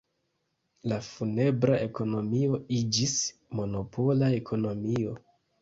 La 0.91 0.97
funebra 1.07 1.75
ekonomio 1.89 2.59
iĝis 2.79 3.15
monopola 3.61 4.35
ekonomio. 4.43 5.17